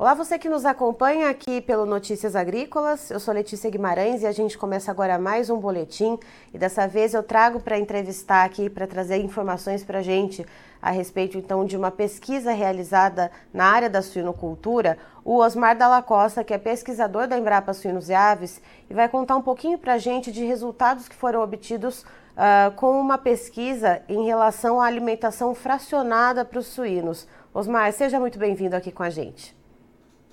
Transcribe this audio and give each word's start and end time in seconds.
Olá, 0.00 0.14
você 0.14 0.38
que 0.38 0.48
nos 0.48 0.64
acompanha 0.64 1.28
aqui 1.28 1.60
pelo 1.60 1.84
Notícias 1.84 2.34
Agrícolas. 2.34 3.10
Eu 3.10 3.20
sou 3.20 3.34
Letícia 3.34 3.68
Guimarães 3.68 4.22
e 4.22 4.26
a 4.26 4.32
gente 4.32 4.56
começa 4.56 4.90
agora 4.90 5.18
mais 5.18 5.50
um 5.50 5.58
boletim. 5.58 6.18
E 6.54 6.58
dessa 6.58 6.88
vez 6.88 7.12
eu 7.12 7.22
trago 7.22 7.60
para 7.60 7.78
entrevistar 7.78 8.44
aqui, 8.44 8.70
para 8.70 8.86
trazer 8.86 9.18
informações 9.18 9.84
para 9.84 9.98
a 9.98 10.02
gente 10.02 10.46
a 10.80 10.90
respeito 10.90 11.36
então 11.36 11.66
de 11.66 11.76
uma 11.76 11.90
pesquisa 11.90 12.50
realizada 12.50 13.30
na 13.52 13.66
área 13.66 13.90
da 13.90 14.00
suinocultura, 14.00 14.96
o 15.22 15.36
Osmar 15.36 15.76
Dalla 15.76 16.00
Costa, 16.00 16.42
que 16.42 16.54
é 16.54 16.58
pesquisador 16.58 17.28
da 17.28 17.36
Embrapa 17.36 17.74
Suínos 17.74 18.08
e 18.08 18.14
Aves, 18.14 18.58
e 18.88 18.94
vai 18.94 19.06
contar 19.06 19.36
um 19.36 19.42
pouquinho 19.42 19.76
para 19.76 19.92
a 19.92 19.98
gente 19.98 20.32
de 20.32 20.46
resultados 20.46 21.08
que 21.08 21.14
foram 21.14 21.42
obtidos 21.42 22.04
uh, 22.04 22.74
com 22.74 22.98
uma 22.98 23.18
pesquisa 23.18 24.00
em 24.08 24.24
relação 24.24 24.80
à 24.80 24.86
alimentação 24.86 25.54
fracionada 25.54 26.42
para 26.42 26.58
os 26.58 26.68
suínos. 26.68 27.28
Osmar, 27.52 27.92
seja 27.92 28.18
muito 28.18 28.38
bem-vindo 28.38 28.74
aqui 28.74 28.90
com 28.90 29.02
a 29.02 29.10
gente. 29.10 29.59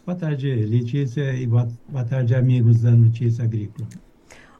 Boa 0.07 0.17
tarde, 0.17 0.49
Letícia, 0.65 1.33
e 1.33 1.45
boa, 1.45 1.67
boa 1.85 2.05
tarde, 2.05 2.33
amigos 2.33 2.81
da 2.81 2.91
Notícia 2.91 3.43
Agrícola. 3.43 3.85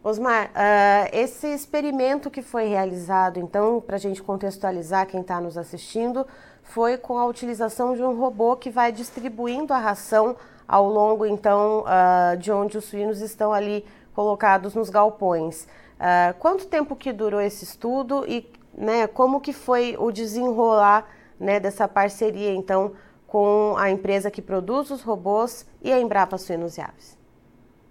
Osmar, 0.03 0.47
uh, 0.47 1.09
esse 1.13 1.47
experimento 1.47 2.29
que 2.29 2.41
foi 2.41 2.67
realizado, 2.67 3.39
então, 3.39 3.79
para 3.79 3.95
a 3.95 3.97
gente 3.97 4.21
contextualizar 4.21 5.07
quem 5.07 5.21
está 5.21 5.39
nos 5.39 5.57
assistindo, 5.57 6.27
foi 6.63 6.97
com 6.97 7.17
a 7.17 7.25
utilização 7.25 7.95
de 7.95 8.03
um 8.03 8.13
robô 8.19 8.57
que 8.57 8.69
vai 8.69 8.91
distribuindo 8.91 9.71
a 9.73 9.77
ração 9.77 10.35
ao 10.67 10.85
longo, 10.85 11.25
então, 11.25 11.85
uh, 11.85 12.35
de 12.35 12.51
onde 12.51 12.77
os 12.77 12.83
suínos 12.83 13.21
estão 13.21 13.53
ali 13.53 13.85
colocados 14.13 14.75
nos 14.75 14.89
galpões. 14.89 15.63
Uh, 15.63 16.37
quanto 16.39 16.65
tempo 16.65 16.93
que 16.93 17.13
durou 17.13 17.39
esse 17.39 17.63
estudo 17.63 18.25
e 18.27 18.51
né, 18.77 19.07
como 19.07 19.39
que 19.39 19.53
foi 19.53 19.95
o 19.97 20.11
desenrolar 20.11 21.07
né, 21.39 21.57
dessa 21.57 21.87
parceria, 21.87 22.53
então, 22.53 22.91
com 23.27 23.75
a 23.77 23.91
empresa 23.91 24.31
que 24.31 24.41
produz 24.41 24.89
os 24.89 25.01
robôs 25.03 25.67
e 25.83 25.91
a 25.91 25.99
Embrapa 25.99 26.37
Suínos 26.37 26.77
e 26.77 26.81
Aves? 26.81 27.17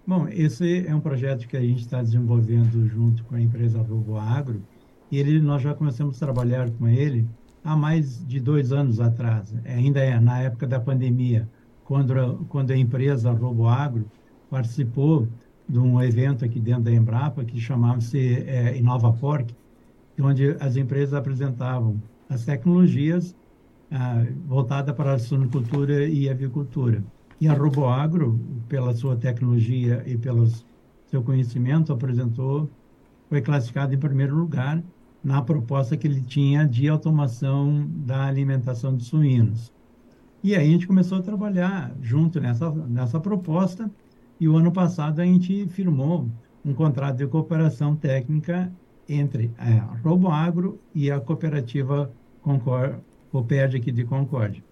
Bom, 0.05 0.27
esse 0.29 0.85
é 0.87 0.95
um 0.95 0.99
projeto 0.99 1.47
que 1.47 1.55
a 1.55 1.61
gente 1.61 1.81
está 1.81 2.01
desenvolvendo 2.01 2.87
junto 2.87 3.23
com 3.25 3.35
a 3.35 3.41
empresa 3.41 3.79
RoboAgro 3.81 4.61
e 5.11 5.19
ele, 5.19 5.39
nós 5.39 5.61
já 5.61 5.73
começamos 5.73 6.15
a 6.15 6.25
trabalhar 6.25 6.69
com 6.71 6.87
ele 6.87 7.27
há 7.63 7.75
mais 7.75 8.25
de 8.25 8.39
dois 8.39 8.71
anos 8.71 8.99
atrás, 8.99 9.53
ainda 9.65 9.99
é 9.99 10.19
na 10.19 10.39
época 10.39 10.65
da 10.65 10.79
pandemia, 10.79 11.47
quando, 11.83 12.45
quando 12.49 12.71
a 12.71 12.77
empresa 12.77 13.31
RoboAgro 13.31 14.09
participou 14.49 15.27
de 15.67 15.77
um 15.77 16.01
evento 16.01 16.45
aqui 16.45 16.59
dentro 16.59 16.83
da 16.83 16.91
Embrapa 16.91 17.43
que 17.43 17.59
chamava-se 17.59 18.17
é, 18.47 18.77
Inova 18.77 19.11
Porc, 19.11 19.53
onde 20.19 20.55
as 20.59 20.77
empresas 20.77 21.13
apresentavam 21.13 22.01
as 22.29 22.45
tecnologias 22.45 23.35
voltada 24.45 24.93
para 24.93 25.13
a 25.13 25.19
suinocultura 25.19 26.07
e 26.07 26.29
avicultura. 26.29 27.03
E 27.39 27.47
a 27.47 27.53
RoboAgro, 27.53 28.39
pela 28.67 28.93
sua 28.93 29.15
tecnologia 29.15 30.03
e 30.05 30.17
pelo 30.17 30.47
seu 31.05 31.21
conhecimento, 31.21 31.93
apresentou, 31.93 32.69
foi 33.29 33.41
classificado 33.41 33.93
em 33.93 33.97
primeiro 33.97 34.35
lugar 34.35 34.83
na 35.23 35.41
proposta 35.41 35.95
que 35.97 36.07
ele 36.07 36.21
tinha 36.21 36.65
de 36.65 36.87
automação 36.87 37.87
da 37.89 38.25
alimentação 38.25 38.95
de 38.95 39.03
suínos. 39.03 39.71
E 40.43 40.55
aí 40.55 40.67
a 40.67 40.71
gente 40.71 40.87
começou 40.87 41.17
a 41.17 41.21
trabalhar 41.21 41.93
junto 42.01 42.39
nessa, 42.39 42.69
nessa 42.71 43.19
proposta 43.19 43.89
e 44.39 44.47
o 44.47 44.55
ano 44.55 44.71
passado 44.71 45.19
a 45.19 45.25
gente 45.25 45.67
firmou 45.67 46.29
um 46.63 46.73
contrato 46.73 47.17
de 47.17 47.27
cooperação 47.27 47.95
técnica 47.95 48.71
entre 49.09 49.51
a 49.57 49.97
RoboAgro 50.03 50.79
e 50.93 51.09
a 51.09 51.19
cooperativa 51.19 52.11
Concord, 52.41 52.99
o 53.31 53.43
PED 53.43 53.77
aqui 53.77 53.91
de 53.91 54.03
Concórdia. 54.03 54.63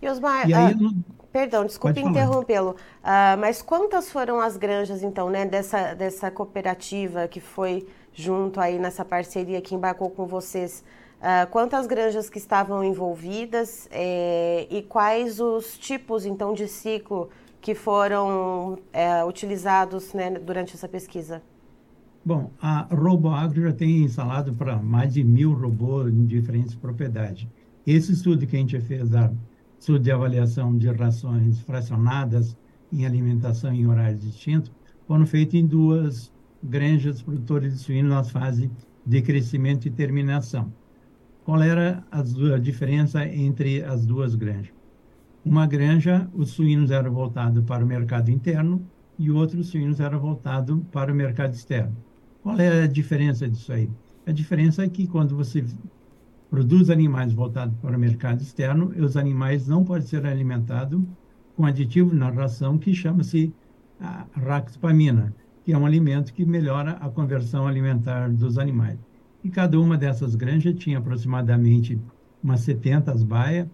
E 0.00 0.08
Osmar, 0.08 0.48
e 0.48 0.54
aí, 0.54 0.74
uh, 0.74 1.04
perdão, 1.32 1.64
desculpe 1.64 2.00
interrompê-lo, 2.00 2.70
uh, 2.70 3.38
mas 3.38 3.62
quantas 3.62 4.10
foram 4.10 4.40
as 4.40 4.56
granjas, 4.56 5.02
então, 5.02 5.30
né, 5.30 5.44
dessa, 5.44 5.94
dessa 5.94 6.30
cooperativa 6.30 7.28
que 7.28 7.40
foi 7.40 7.86
junto 8.12 8.60
aí 8.60 8.78
nessa 8.78 9.04
parceria 9.04 9.60
que 9.60 9.74
embarcou 9.74 10.10
com 10.10 10.26
vocês? 10.26 10.84
Uh, 11.22 11.48
quantas 11.52 11.86
granjas 11.86 12.28
que 12.28 12.38
estavam 12.38 12.82
envolvidas 12.82 13.88
eh, 13.92 14.66
e 14.68 14.82
quais 14.82 15.38
os 15.38 15.78
tipos, 15.78 16.26
então, 16.26 16.52
de 16.52 16.66
ciclo 16.66 17.30
que 17.60 17.76
foram 17.76 18.76
eh, 18.92 19.24
utilizados 19.24 20.12
né, 20.12 20.30
durante 20.32 20.74
essa 20.74 20.88
pesquisa? 20.88 21.40
Bom, 22.24 22.50
a 22.60 22.88
RoboAgro 22.92 23.62
já 23.62 23.72
tem 23.72 24.02
instalado 24.02 24.52
para 24.52 24.74
mais 24.76 25.14
de 25.14 25.22
mil 25.22 25.52
robôs 25.52 26.12
em 26.12 26.26
diferentes 26.26 26.74
propriedades. 26.74 27.46
Esse 27.86 28.12
estudo 28.12 28.46
que 28.46 28.56
a 28.56 28.58
gente 28.60 28.80
fez, 28.80 29.10
da 29.10 29.32
estudo 29.78 29.98
de 29.98 30.12
avaliação 30.12 30.78
de 30.78 30.88
rações 30.88 31.60
fracionadas 31.60 32.56
em 32.92 33.04
alimentação 33.04 33.72
em 33.72 33.86
horários 33.86 34.22
distintos, 34.22 34.70
foram 35.08 35.26
feitos 35.26 35.54
em 35.54 35.66
duas 35.66 36.32
granjas 36.62 37.20
produtoras 37.20 37.72
de 37.72 37.78
suínos 37.80 38.12
na 38.12 38.22
fase 38.22 38.70
de 39.04 39.20
crescimento 39.20 39.86
e 39.86 39.90
terminação. 39.90 40.72
Qual 41.44 41.60
era 41.60 42.04
a, 42.12 42.20
a 42.20 42.58
diferença 42.58 43.26
entre 43.26 43.82
as 43.82 44.06
duas 44.06 44.36
granjas? 44.36 44.72
Uma 45.44 45.66
granja, 45.66 46.30
os 46.32 46.50
suínos 46.50 46.92
eram 46.92 47.12
voltados 47.12 47.64
para 47.64 47.84
o 47.84 47.88
mercado 47.88 48.30
interno 48.30 48.88
e 49.18 49.28
outros 49.28 49.66
suínos 49.66 49.98
eram 49.98 50.20
voltados 50.20 50.80
para 50.92 51.12
o 51.12 51.16
mercado 51.16 51.52
externo. 51.52 51.96
Qual 52.42 52.56
é 52.60 52.84
a 52.84 52.86
diferença 52.86 53.48
disso 53.48 53.72
aí? 53.72 53.90
A 54.24 54.30
diferença 54.30 54.84
é 54.84 54.88
que 54.88 55.08
quando 55.08 55.34
você 55.34 55.64
produz 56.52 56.90
animais 56.90 57.32
voltados 57.32 57.74
para 57.80 57.96
o 57.96 57.98
mercado 57.98 58.42
externo, 58.42 58.92
os 59.02 59.16
animais 59.16 59.66
não 59.66 59.82
podem 59.82 60.06
ser 60.06 60.26
alimentados 60.26 61.02
com 61.56 61.64
aditivo 61.64 62.14
na 62.14 62.28
ração 62.28 62.76
que 62.76 62.92
chama-se 62.92 63.54
raxpamina, 64.34 65.34
que 65.64 65.72
é 65.72 65.78
um 65.78 65.86
alimento 65.86 66.30
que 66.34 66.44
melhora 66.44 66.90
a 67.00 67.08
conversão 67.08 67.66
alimentar 67.66 68.28
dos 68.28 68.58
animais. 68.58 68.98
E 69.42 69.48
cada 69.48 69.80
uma 69.80 69.96
dessas 69.96 70.34
granjas 70.34 70.74
tinha 70.74 70.98
aproximadamente 70.98 71.98
umas 72.44 72.60
70 72.60 73.14
baias, 73.24 73.66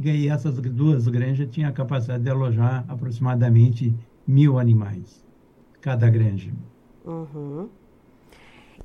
e 0.00 0.26
essas 0.26 0.58
duas 0.58 1.06
granjas 1.08 1.50
tinham 1.50 1.68
a 1.68 1.72
capacidade 1.72 2.24
de 2.24 2.30
alojar 2.30 2.82
aproximadamente 2.88 3.94
mil 4.26 4.58
animais, 4.58 5.22
cada 5.82 6.08
granja. 6.08 6.50
Uhum. 7.04 7.68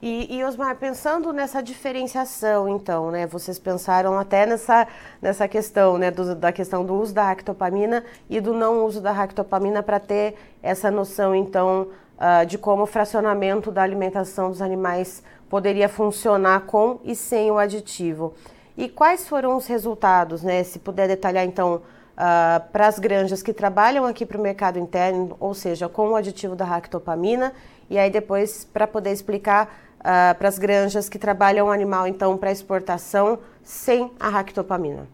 E, 0.02 0.38
e, 0.38 0.44
Osmar, 0.44 0.76
pensando 0.76 1.34
nessa 1.34 1.62
diferenciação, 1.62 2.70
então, 2.70 3.10
né, 3.10 3.26
vocês 3.26 3.58
pensaram 3.58 4.18
até 4.18 4.46
nessa, 4.46 4.88
nessa 5.20 5.48
questão, 5.48 5.98
né, 5.98 6.12
do, 6.12 6.36
da 6.36 6.52
questão 6.52 6.86
do 6.86 6.94
uso 6.94 7.16
da 7.16 7.24
ractopamina 7.24 8.04
e 8.30 8.40
do 8.40 8.54
não 8.54 8.86
uso 8.86 9.02
da 9.02 9.12
ractopamina 9.12 9.82
para 9.82 10.00
ter 10.00 10.36
essa 10.62 10.92
noção, 10.92 11.34
então, 11.34 11.88
uh, 12.18 12.46
de 12.46 12.60
como 12.60 12.84
o 12.84 12.86
fracionamento 12.86 13.72
da 13.72 13.82
alimentação 13.82 14.52
dos 14.52 14.62
animais 14.62 15.24
poderia 15.50 15.90
funcionar 15.90 16.62
com 16.68 17.00
e 17.04 17.16
sem 17.16 17.50
o 17.50 17.58
aditivo. 17.58 18.36
E 18.78 18.88
quais 18.88 19.28
foram 19.28 19.58
os 19.58 19.66
resultados, 19.66 20.44
né, 20.44 20.64
se 20.64 20.78
puder 20.78 21.08
detalhar, 21.08 21.44
então, 21.44 21.82
Uh, 22.18 22.58
para 22.72 22.88
as 22.88 22.98
granjas 22.98 23.44
que 23.44 23.54
trabalham 23.54 24.04
aqui 24.04 24.26
para 24.26 24.40
o 24.40 24.42
mercado 24.42 24.80
interno, 24.80 25.38
ou 25.40 25.54
seja, 25.54 25.88
com 25.88 26.10
o 26.10 26.16
aditivo 26.16 26.56
da 26.56 26.66
ractopamina, 26.66 27.54
e 27.90 27.98
aí 27.98 28.10
depois 28.10 28.66
para 28.66 28.88
poder 28.88 29.12
explicar 29.12 29.68
uh, 30.00 30.38
para 30.38 30.48
as 30.48 30.58
granjas 30.60 31.10
que 31.10 31.20
trabalham 31.20 31.68
o 31.68 31.72
animal, 31.72 32.08
então, 32.08 32.38
para 32.38 32.52
exportação 32.52 33.40
sem 33.64 34.12
a 34.20 34.30
ractopamina? 34.30 35.08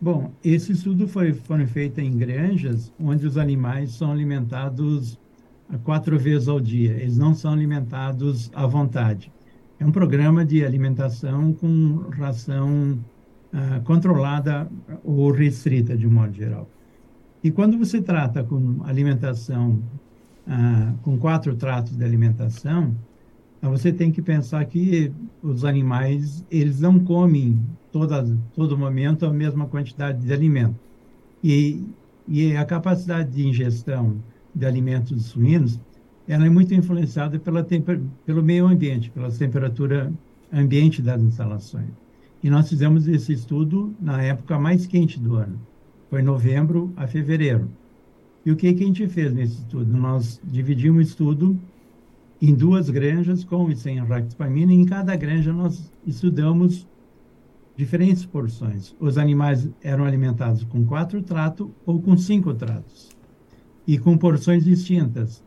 Bom, 0.00 0.32
esse 0.42 0.72
estudo 0.72 1.06
foi, 1.06 1.34
foi 1.34 1.66
feito 1.66 2.00
em 2.00 2.16
granjas 2.16 2.92
onde 2.98 3.26
os 3.26 3.36
animais 3.36 3.92
são 3.92 4.10
alimentados 4.10 5.18
quatro 5.84 6.18
vezes 6.18 6.48
ao 6.48 6.58
dia. 6.58 6.92
Eles 6.92 7.18
não 7.18 7.34
são 7.34 7.52
alimentados 7.52 8.50
à 8.54 8.66
vontade. 8.66 9.30
É 9.78 9.84
um 9.84 9.92
programa 9.92 10.44
de 10.44 10.64
alimentação 10.64 11.52
com 11.52 12.04
ração 12.10 12.98
uh, 13.52 13.82
controlada 13.84 14.70
ou 15.04 15.30
restrita, 15.30 15.96
de 15.96 16.06
um 16.06 16.10
modo 16.10 16.32
geral. 16.32 16.68
E 17.42 17.50
quando 17.50 17.78
você 17.78 18.02
trata 18.02 18.44
com 18.44 18.80
alimentação, 18.84 19.82
uh, 20.50 20.98
com 21.02 21.16
quatro 21.18 21.54
tratos 21.54 21.96
de 21.96 22.04
alimentação, 22.04 22.94
então, 23.60 23.70
você 23.70 23.92
tem 23.92 24.10
que 24.10 24.22
pensar 24.22 24.64
que 24.64 25.12
os 25.42 25.66
animais, 25.66 26.44
eles 26.50 26.80
não 26.80 26.98
comem 26.98 27.60
toda, 27.92 28.26
todo 28.54 28.76
momento 28.76 29.26
a 29.26 29.32
mesma 29.32 29.66
quantidade 29.66 30.24
de 30.24 30.32
alimento. 30.32 30.74
E, 31.44 31.84
e 32.26 32.56
a 32.56 32.64
capacidade 32.64 33.30
de 33.30 33.46
ingestão 33.46 34.16
de 34.54 34.64
alimentos 34.64 35.26
suínos, 35.26 35.78
ela 36.26 36.46
é 36.46 36.48
muito 36.48 36.72
influenciada 36.72 37.38
pela 37.38 37.62
pelo 37.62 38.42
meio 38.42 38.66
ambiente, 38.66 39.10
pela 39.10 39.30
temperatura 39.30 40.10
ambiente 40.50 41.02
das 41.02 41.20
instalações. 41.20 41.90
E 42.42 42.48
nós 42.48 42.66
fizemos 42.66 43.06
esse 43.06 43.34
estudo 43.34 43.94
na 44.00 44.22
época 44.22 44.58
mais 44.58 44.86
quente 44.86 45.20
do 45.20 45.34
ano. 45.34 45.60
Foi 46.08 46.22
novembro 46.22 46.90
a 46.96 47.06
fevereiro. 47.06 47.68
E 48.44 48.50
o 48.50 48.56
que, 48.56 48.72
que 48.72 48.82
a 48.82 48.86
gente 48.86 49.06
fez 49.08 49.32
nesse 49.32 49.54
estudo? 49.54 49.96
Nós 49.96 50.40
dividimos 50.44 50.98
o 50.98 51.02
estudo 51.02 51.60
em 52.40 52.54
duas 52.54 52.88
granjas 52.88 53.44
com 53.44 53.70
e 53.70 53.76
sem 53.76 53.98
ractopamina. 53.98 54.72
Em 54.72 54.84
cada 54.84 55.14
granja 55.14 55.52
nós 55.52 55.92
estudamos 56.06 56.86
diferentes 57.76 58.24
porções. 58.24 58.94
Os 58.98 59.18
animais 59.18 59.68
eram 59.82 60.04
alimentados 60.04 60.64
com 60.64 60.84
quatro 60.84 61.22
tratos 61.22 61.68
ou 61.84 62.00
com 62.00 62.16
cinco 62.16 62.54
tratos, 62.54 63.10
e 63.86 63.98
com 63.98 64.16
porções 64.16 64.64
distintas, 64.64 65.42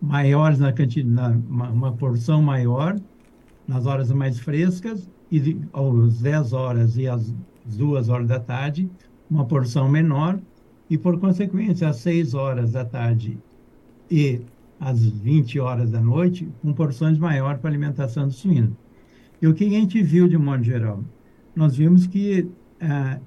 maiores 0.00 0.58
na 0.58 0.72
quantidade, 0.72 1.38
uma, 1.48 1.70
uma 1.70 1.92
porção 1.92 2.42
maior 2.42 2.98
nas 3.66 3.86
horas 3.86 4.10
mais 4.10 4.40
frescas 4.40 5.08
e 5.30 5.56
às 5.72 6.20
10 6.20 6.52
horas 6.52 6.96
e 6.96 7.06
às 7.06 7.32
2 7.64 8.08
horas 8.08 8.26
da 8.26 8.40
tarde, 8.40 8.90
uma 9.30 9.46
porção 9.46 9.88
menor, 9.88 10.38
e 10.92 10.98
por 10.98 11.18
consequência, 11.18 11.88
às 11.88 11.96
6 11.96 12.34
horas 12.34 12.72
da 12.72 12.84
tarde 12.84 13.38
e 14.10 14.42
às 14.78 15.02
20 15.02 15.58
horas 15.58 15.90
da 15.90 16.02
noite, 16.02 16.46
com 16.60 16.70
porções 16.74 17.16
maiores 17.16 17.62
para 17.62 17.70
alimentação 17.70 18.26
do 18.28 18.34
suíno. 18.34 18.76
E 19.40 19.46
o 19.46 19.54
que 19.54 19.64
a 19.64 19.70
gente 19.70 20.02
viu 20.02 20.28
de 20.28 20.36
modo 20.36 20.62
geral? 20.62 21.02
Nós 21.56 21.76
vimos 21.76 22.06
que 22.06 22.46
ah, 22.78 23.18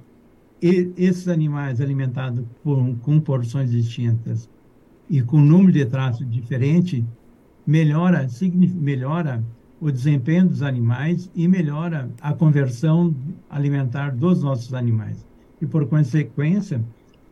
esses 0.62 1.28
animais 1.28 1.82
alimentados 1.82 2.46
por, 2.64 2.78
com 2.98 3.20
porções 3.20 3.72
distintas 3.72 4.48
e 5.10 5.24
com 5.24 5.42
número 5.42 5.72
de 5.72 5.86
tratos 5.88 6.30
diferente 6.30 7.04
melhora, 7.66 8.28
melhora 8.76 9.44
o 9.82 9.90
desempenho 9.90 10.50
dos 10.50 10.62
animais 10.62 11.32
e 11.34 11.48
melhora 11.48 12.12
a 12.22 12.32
conversão 12.32 13.16
alimentar 13.50 14.16
dos 14.16 14.44
nossos 14.44 14.72
animais. 14.76 15.26
E, 15.60 15.66
por 15.66 15.88
consequência, 15.88 16.80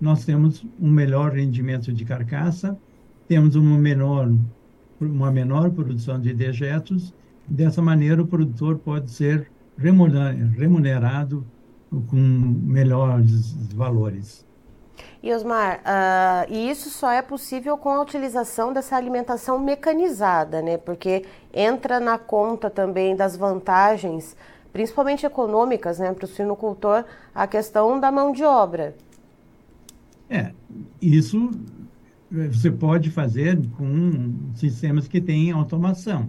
nós 0.03 0.25
temos 0.25 0.65
um 0.77 0.91
melhor 0.91 1.31
rendimento 1.31 1.93
de 1.93 2.03
carcaça, 2.03 2.77
temos 3.25 3.55
uma 3.55 3.77
menor, 3.77 4.29
uma 4.99 5.31
menor 5.31 5.71
produção 5.71 6.19
de 6.19 6.33
dejetos. 6.33 7.13
Dessa 7.47 7.81
maneira, 7.81 8.21
o 8.21 8.27
produtor 8.27 8.77
pode 8.79 9.09
ser 9.11 9.49
remunerado 10.57 11.45
com 12.09 12.17
melhores 12.17 13.53
valores. 13.73 14.45
E 15.21 15.33
Osmar, 15.33 15.79
uh, 15.79 16.51
e 16.51 16.69
isso 16.69 16.89
só 16.89 17.09
é 17.09 17.21
possível 17.21 17.77
com 17.77 17.89
a 17.89 18.01
utilização 18.01 18.73
dessa 18.73 18.97
alimentação 18.97 19.57
mecanizada, 19.57 20.61
né? 20.61 20.77
Porque 20.77 21.23
entra 21.53 22.01
na 22.01 22.17
conta 22.17 22.69
também 22.69 23.15
das 23.15 23.37
vantagens, 23.37 24.35
principalmente 24.73 25.25
econômicas, 25.25 25.97
né, 25.97 26.11
para 26.11 26.25
o 26.25 26.27
suinocultor, 26.27 27.05
a 27.33 27.47
questão 27.47 27.97
da 28.01 28.11
mão 28.11 28.33
de 28.33 28.43
obra. 28.43 28.93
É, 30.33 30.51
isso 30.99 31.51
você 32.31 32.71
pode 32.71 33.11
fazer 33.11 33.61
com 33.77 34.33
sistemas 34.55 35.07
que 35.07 35.21
têm 35.21 35.51
automação. 35.51 36.27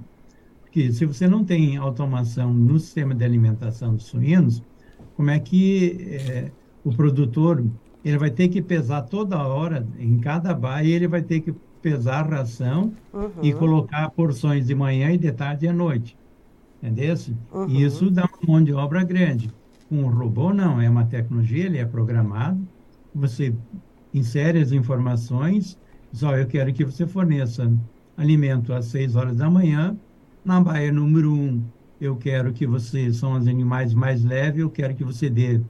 Porque 0.61 0.93
se 0.93 1.06
você 1.06 1.27
não 1.27 1.43
tem 1.43 1.79
automação 1.79 2.53
no 2.53 2.79
sistema 2.79 3.15
de 3.15 3.25
alimentação 3.25 3.95
dos 3.95 4.05
suínos, 4.05 4.62
como 5.17 5.31
é 5.31 5.39
que 5.39 5.97
é, 6.11 6.51
o 6.85 6.95
produtor 6.95 7.65
ele 8.05 8.19
vai 8.19 8.31
ter 8.31 8.49
que 8.49 8.61
pesar 8.61 9.03
toda 9.03 9.39
hora, 9.39 9.87
em 9.99 10.19
cada 10.19 10.53
baia, 10.53 10.95
ele 10.95 11.09
vai 11.09 11.23
ter 11.23 11.41
que 11.41 11.55
pesar 11.81 12.27
a 12.27 12.39
ração 12.41 12.93
uhum. 13.11 13.31
e 13.43 13.55
colocar 13.55 14.11
porções 14.11 14.67
de 14.67 14.75
manhã 14.75 15.11
e 15.12 15.17
de 15.17 15.33
tarde 15.33 15.65
e 15.65 15.69
à 15.69 15.73
noite. 15.73 16.15
Entendeu? 16.83 17.15
Uhum. 17.51 17.69
E 17.71 17.83
isso 17.83 18.11
dá 18.11 18.25
uma 18.25 18.53
mão 18.53 18.62
de 18.62 18.75
obra 18.75 19.03
grande. 19.03 19.51
Com 19.89 20.05
o 20.05 20.09
robô, 20.09 20.53
não, 20.53 20.79
é 20.79 20.91
uma 20.91 21.06
tecnologia, 21.06 21.65
ele 21.65 21.79
é 21.79 21.85
programado, 21.87 22.61
você 23.15 23.55
insere 24.14 24.61
as 24.61 24.72
informações, 24.72 25.78
só 26.12 26.37
eu 26.37 26.46
quero 26.46 26.72
que 26.72 26.84
você 26.84 27.06
forneça 27.06 27.70
alimento 28.16 28.72
às 28.72 28.87
6 28.87 29.16
horas 29.16 29.37
da 29.37 29.50
manhã, 29.50 29.99
na 30.44 30.61
baia 30.61 30.93
número 30.93 31.32
1, 31.32 31.34
um, 31.34 31.64
eu 32.00 32.16
quero 32.16 32.52
que 32.52 32.66
você, 32.66 33.12
são 33.12 33.32
os 33.32 33.49
animais 33.49 33.93
mais 33.93 34.22
leves, 34.22 34.61
eu 34.61 34.70
quero 34.70 34.94
que 34.94 35.02
você 35.02 35.28
dê 35.28 35.61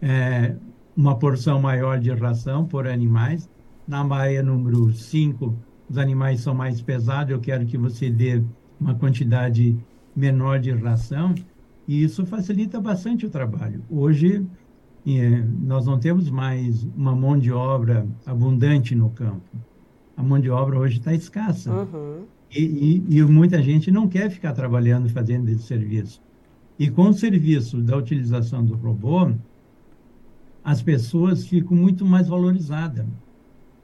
é, 0.00 0.56
uma 0.96 1.18
porção 1.18 1.60
maior 1.60 1.98
de 1.98 2.10
ração 2.12 2.64
por 2.64 2.86
animais. 2.86 3.48
Na 3.86 4.02
baia 4.02 4.42
número 4.42 4.92
5, 4.92 5.54
os 5.88 5.98
animais 5.98 6.40
são 6.40 6.54
mais 6.54 6.80
pesados, 6.80 7.30
eu 7.30 7.40
quero 7.40 7.66
que 7.66 7.76
você 7.76 8.10
dê 8.10 8.42
uma 8.80 8.94
quantidade 8.94 9.76
menor 10.14 10.58
de 10.58 10.72
ração, 10.72 11.34
e 11.86 12.02
isso 12.02 12.24
facilita 12.26 12.80
bastante 12.80 13.26
o 13.26 13.30
trabalho. 13.30 13.82
Hoje, 13.88 14.44
nós 15.62 15.86
não 15.86 16.00
temos 16.00 16.28
mais 16.28 16.82
uma 16.96 17.14
mão 17.14 17.38
de 17.38 17.52
obra 17.52 18.04
abundante 18.26 18.92
no 18.92 19.08
campo. 19.10 19.56
A 20.16 20.22
mão 20.22 20.40
de 20.40 20.50
obra 20.50 20.76
hoje 20.76 20.98
está 20.98 21.14
escassa. 21.14 21.72
Uhum. 21.72 22.24
E, 22.50 22.60
e, 23.08 23.18
e, 23.18 23.22
muita 23.22 23.62
gente 23.62 23.88
não 23.88 24.08
quer 24.08 24.30
ficar 24.30 24.52
trabalhando 24.52 25.08
fazendo 25.08 25.48
esse 25.48 25.62
serviço. 25.62 26.20
E 26.76 26.90
com 26.90 27.10
o 27.10 27.12
serviço 27.12 27.80
da 27.80 27.96
utilização 27.96 28.64
do 28.64 28.74
robô, 28.74 29.30
as 30.64 30.82
pessoas 30.82 31.46
ficam 31.46 31.76
muito 31.76 32.04
mais 32.04 32.26
valorizadas. 32.26 33.06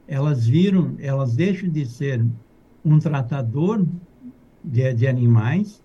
Elas 0.05 0.45
viram, 0.45 0.95
elas 0.99 1.35
deixam 1.37 1.69
de 1.69 1.85
ser 1.85 2.25
um 2.83 2.99
tratador 2.99 3.85
de, 4.61 4.93
de 4.93 5.07
animais 5.07 5.81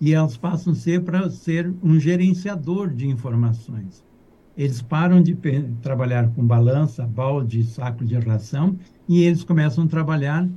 e 0.00 0.14
elas 0.14 0.36
passam 0.36 0.72
a 0.72 0.76
ser 0.76 1.02
para 1.02 1.28
ser 1.30 1.74
um 1.82 1.98
gerenciador 1.98 2.90
de 2.90 3.08
informações. 3.08 4.08
Eles 4.56 4.82
param 4.82 5.22
de 5.22 5.34
trabalhar 5.80 6.28
com 6.34 6.44
balança, 6.44 7.06
balde, 7.06 7.64
saco 7.64 8.04
de 8.04 8.18
ração 8.18 8.76
e 9.08 9.22
eles 9.22 9.44
começam 9.44 9.84
a 9.84 9.86
trabalhar 9.86 10.48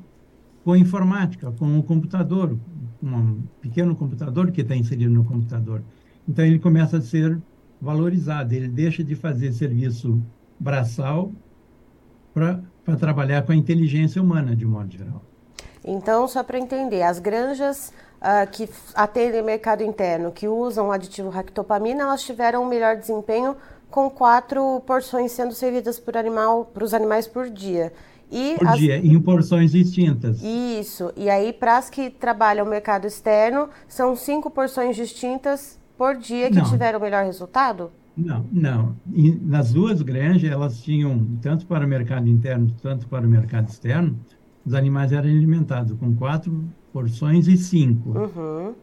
com 0.64 0.76
informática, 0.76 1.52
com 1.52 1.78
o 1.78 1.84
computador, 1.84 2.58
um 3.02 3.42
pequeno 3.62 3.96
computador 3.96 4.52
que 4.52 4.62
está 4.62 4.76
inserido 4.76 5.14
no 5.14 5.24
computador. 5.24 5.84
Então 6.28 6.44
ele 6.46 6.60
começa 6.60 6.98
a 6.98 7.02
ser 7.02 7.40
valorizado. 7.82 8.54
Ele 8.54 8.68
deixa 8.68 9.04
de 9.04 9.16
fazer 9.16 9.52
serviço 9.52 10.22
braçal 10.60 11.32
para 12.34 12.96
trabalhar 12.98 13.44
com 13.44 13.52
a 13.52 13.56
inteligência 13.56 14.22
humana, 14.22 14.56
de 14.56 14.66
modo 14.66 14.92
geral. 14.92 15.22
Então, 15.86 16.28
só 16.30 16.42
para 16.44 16.58
entender, 16.58 17.04
as 17.04 17.20
granjas 17.20 17.92
uh, 18.22 18.50
que 18.50 18.70
atendem 18.96 19.44
mercado 19.44 19.84
interno, 19.84 20.32
que 20.32 20.48
usam 20.48 20.88
o 20.88 20.92
aditivo 20.94 21.30
ractopamina, 21.30 22.04
elas 22.04 22.24
tiveram 22.24 22.64
um 22.64 22.68
melhor 22.68 22.96
desempenho 22.96 23.56
com 23.94 24.10
quatro 24.10 24.82
porções 24.88 25.32
sendo 25.34 25.54
servidas 25.54 26.00
por 26.00 26.18
animal, 26.18 26.66
para 26.66 26.84
os 26.84 26.96
animais 26.96 27.28
por 27.28 27.48
dia. 27.48 27.94
E 28.32 28.56
por 28.58 28.70
as... 28.70 28.80
dia, 28.80 28.98
em 28.98 29.22
porções 29.22 29.72
distintas. 29.72 30.42
Isso. 30.42 31.14
E 31.16 31.30
aí, 31.30 31.54
para 31.54 31.78
as 31.78 31.92
que 31.92 32.10
trabalham 32.10 32.66
o 32.66 32.68
mercado 32.68 33.06
externo, 33.06 33.70
são 33.88 34.16
cinco 34.16 34.50
porções 34.50 34.96
distintas 34.96 35.80
por 35.96 36.16
dia 36.16 36.50
que 36.50 36.58
não. 36.58 36.64
tiveram 36.64 36.98
o 36.98 37.02
melhor 37.04 37.24
resultado? 37.24 37.92
Não, 38.18 38.44
não. 38.52 38.96
E 39.14 39.30
nas 39.30 39.72
duas 39.72 40.02
granjas, 40.02 40.52
elas 40.52 40.82
tinham, 40.82 41.24
tanto 41.40 41.68
para 41.68 41.86
o 41.86 41.88
mercado 41.88 42.28
interno, 42.28 42.74
tanto 42.82 43.08
para 43.08 43.28
o 43.28 43.30
mercado 43.30 43.70
externo, 43.70 44.18
os 44.66 44.74
animais 44.74 45.12
eram 45.12 45.30
alimentados 45.30 45.96
com 46.00 46.16
quatro 46.16 46.64
porções 46.92 47.48
e 47.48 47.58
cinco. 47.58 48.18
Uhum. 48.18 48.74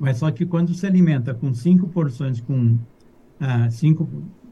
Mas 0.00 0.16
só 0.16 0.32
que 0.32 0.44
quando 0.44 0.74
se 0.74 0.84
alimenta 0.84 1.32
com 1.32 1.54
cinco 1.54 1.86
porções, 1.86 2.40
com 2.40 2.76
ah, 3.42 3.68
cinco 3.70 4.08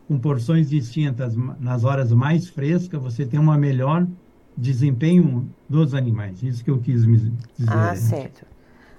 com 0.09 0.19
porções 0.19 0.69
distintas 0.69 1.37
nas 1.61 1.85
horas 1.85 2.11
mais 2.13 2.49
frescas, 2.49 3.01
você 3.01 3.25
tem 3.25 3.39
um 3.39 3.55
melhor 3.57 4.05
desempenho 4.57 5.49
dos 5.69 5.95
animais. 5.95 6.43
Isso 6.43 6.65
que 6.65 6.71
eu 6.71 6.79
quis 6.79 7.07
me 7.07 7.17
dizer. 7.17 7.33
Ah, 7.69 7.95
certo. 7.95 8.45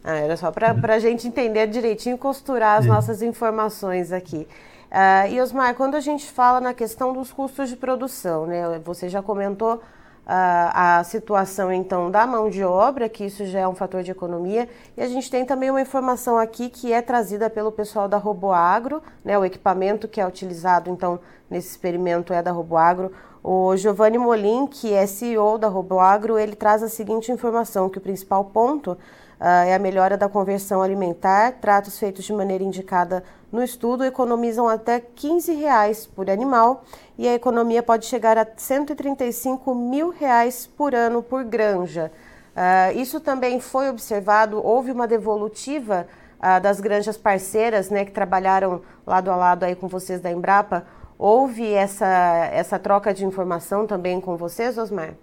Ah, 0.01 0.15
era 0.15 0.37
só 0.37 0.49
para 0.49 0.95
a 0.95 0.99
gente 0.99 1.27
entender 1.27 1.67
direitinho 1.67 2.15
e 2.15 2.17
costurar 2.17 2.79
as 2.79 2.85
nossas 2.85 3.21
informações 3.21 4.13
aqui. 4.13 4.47
Uh, 4.89 5.31
e 5.31 5.41
Osmar, 5.41 5.75
quando 5.75 5.95
a 5.95 5.99
gente 5.99 6.25
fala 6.31 6.61
na 6.61 6.73
questão 6.73 7.13
dos 7.13 7.31
custos 7.31 7.69
de 7.69 7.75
produção, 7.75 8.45
né, 8.45 8.79
você 8.83 9.09
já 9.09 9.21
comentou 9.21 9.81
a 10.25 11.03
situação 11.03 11.71
então 11.73 12.09
da 12.09 12.25
mão 12.25 12.49
de 12.49 12.63
obra, 12.63 13.09
que 13.09 13.25
isso 13.25 13.45
já 13.45 13.59
é 13.59 13.67
um 13.67 13.75
fator 13.75 14.03
de 14.03 14.11
economia, 14.11 14.69
e 14.95 15.01
a 15.01 15.07
gente 15.07 15.29
tem 15.29 15.45
também 15.45 15.69
uma 15.69 15.81
informação 15.81 16.37
aqui 16.37 16.69
que 16.69 16.93
é 16.93 17.01
trazida 17.01 17.49
pelo 17.49 17.71
pessoal 17.71 18.07
da 18.07 18.17
RoboAgro, 18.17 19.01
né, 19.25 19.37
o 19.37 19.43
equipamento 19.43 20.07
que 20.07 20.21
é 20.21 20.27
utilizado 20.27 20.89
então 20.89 21.19
nesse 21.49 21.69
experimento 21.69 22.33
é 22.33 22.41
da 22.41 22.51
RoboAgro. 22.51 23.11
O 23.43 23.75
Giovanni 23.75 24.17
Molin, 24.17 24.67
que 24.67 24.93
é 24.93 25.05
CEO 25.07 25.57
da 25.57 25.67
RoboAgro, 25.67 26.37
ele 26.37 26.55
traz 26.55 26.83
a 26.83 26.87
seguinte 26.87 27.31
informação, 27.31 27.89
que 27.89 27.97
o 27.97 28.01
principal 28.01 28.45
ponto 28.45 28.97
Uh, 29.41 29.65
é 29.65 29.73
a 29.73 29.79
melhora 29.79 30.15
da 30.15 30.29
conversão 30.29 30.83
alimentar. 30.83 31.53
Tratos 31.53 31.97
feitos 31.97 32.23
de 32.25 32.31
maneira 32.31 32.63
indicada 32.63 33.23
no 33.51 33.61
estudo 33.61 34.03
economizam 34.03 34.67
até 34.67 34.99
15 34.99 35.53
reais 35.53 36.05
por 36.05 36.29
animal 36.29 36.85
e 37.17 37.27
a 37.27 37.33
economia 37.33 37.83
pode 37.83 38.05
chegar 38.05 38.37
a 38.37 38.47
135 38.55 39.75
mil 39.75 40.09
reais 40.09 40.65
por 40.65 40.95
ano 40.95 41.21
por 41.21 41.43
granja. 41.43 42.11
Uh, 42.55 42.97
isso 42.97 43.19
também 43.19 43.59
foi 43.59 43.89
observado, 43.89 44.65
houve 44.65 44.91
uma 44.91 45.07
devolutiva 45.07 46.07
uh, 46.39 46.61
das 46.61 46.79
granjas 46.79 47.17
parceiras, 47.17 47.89
né, 47.89 48.05
que 48.05 48.11
trabalharam 48.11 48.81
lado 49.05 49.29
a 49.29 49.35
lado 49.35 49.63
aí 49.63 49.75
com 49.75 49.87
vocês 49.87 50.21
da 50.21 50.31
Embrapa. 50.31 50.85
Houve 51.17 51.71
essa, 51.71 52.49
essa 52.51 52.79
troca 52.79 53.13
de 53.13 53.25
informação 53.25 53.85
também 53.85 54.19
com 54.19 54.35
vocês, 54.35 54.77
Osmar? 54.77 55.13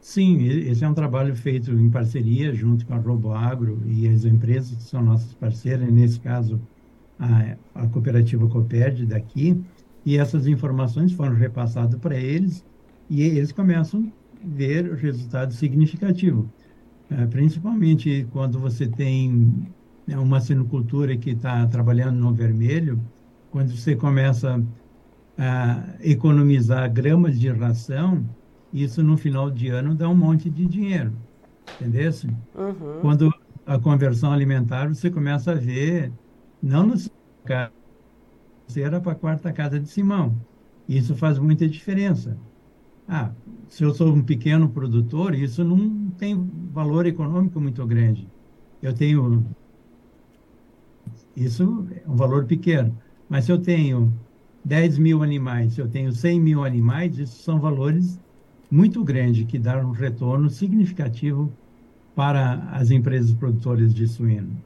Sim, 0.00 0.46
esse 0.46 0.84
é 0.84 0.88
um 0.88 0.94
trabalho 0.94 1.34
feito 1.34 1.70
em 1.72 1.90
parceria 1.90 2.52
junto 2.52 2.86
com 2.86 2.94
a 2.94 2.98
RoboAgro 2.98 3.80
e 3.86 4.06
as 4.06 4.24
empresas 4.24 4.76
que 4.76 4.82
são 4.82 5.02
nossas 5.02 5.32
parceiras, 5.34 5.90
nesse 5.90 6.20
caso 6.20 6.60
a, 7.18 7.56
a 7.74 7.86
cooperativa 7.88 8.46
Coperd 8.48 9.06
daqui, 9.06 9.60
e 10.04 10.16
essas 10.16 10.46
informações 10.46 11.12
foram 11.12 11.34
repassadas 11.34 11.98
para 11.98 12.16
eles, 12.16 12.64
e 13.08 13.22
eles 13.22 13.52
começam 13.52 14.12
a 14.42 14.46
ver 14.46 14.92
resultado 14.94 15.52
significativo. 15.52 16.48
É, 17.10 17.26
principalmente 17.26 18.26
quando 18.32 18.58
você 18.58 18.86
tem 18.88 19.70
né, 20.06 20.18
uma 20.18 20.40
sinocultura 20.40 21.16
que 21.16 21.30
está 21.30 21.66
trabalhando 21.66 22.18
no 22.18 22.32
vermelho, 22.32 23.00
quando 23.50 23.76
você 23.76 23.94
começa 23.94 24.62
a 25.38 25.84
economizar 26.00 26.92
gramas 26.92 27.38
de 27.38 27.48
ração, 27.50 28.24
isso 28.72 29.02
no 29.02 29.16
final 29.16 29.50
de 29.50 29.68
ano 29.68 29.94
dá 29.94 30.08
um 30.08 30.14
monte 30.14 30.50
de 30.50 30.66
dinheiro, 30.66 31.12
entendeu? 31.80 32.10
Uhum. 32.54 33.00
Quando 33.00 33.32
a 33.64 33.78
conversão 33.78 34.32
alimentar, 34.32 34.88
você 34.88 35.10
começa 35.10 35.52
a 35.52 35.54
ver, 35.54 36.12
não 36.62 36.86
na 36.86 36.94
terceira 38.66 39.00
para 39.00 39.12
a 39.12 39.14
quarta 39.14 39.52
casa 39.52 39.78
de 39.78 39.88
Simão. 39.88 40.36
Isso 40.88 41.14
faz 41.16 41.38
muita 41.38 41.68
diferença. 41.68 42.36
Ah, 43.08 43.32
se 43.68 43.84
eu 43.84 43.94
sou 43.94 44.12
um 44.12 44.22
pequeno 44.22 44.68
produtor, 44.68 45.34
isso 45.34 45.64
não 45.64 46.10
tem 46.10 46.36
valor 46.72 47.06
econômico 47.06 47.60
muito 47.60 47.86
grande. 47.86 48.28
Eu 48.82 48.92
tenho. 48.92 49.44
Isso 51.34 51.86
é 51.92 52.08
um 52.08 52.16
valor 52.16 52.46
pequeno. 52.46 52.96
Mas 53.28 53.44
se 53.44 53.52
eu 53.52 53.58
tenho 53.60 54.12
10 54.64 54.98
mil 54.98 55.22
animais, 55.22 55.74
se 55.74 55.80
eu 55.80 55.88
tenho 55.88 56.12
100 56.12 56.40
mil 56.40 56.64
animais, 56.64 57.18
isso 57.18 57.42
são 57.42 57.60
valores 57.60 58.20
muito 58.70 59.04
grandes 59.04 59.46
que 59.46 59.58
dão 59.58 59.88
um 59.88 59.92
retorno 59.92 60.50
significativo 60.50 61.56
para 62.14 62.70
as 62.70 62.90
empresas 62.90 63.32
produtoras 63.34 63.94
de 63.94 64.06
suíno. 64.08 64.64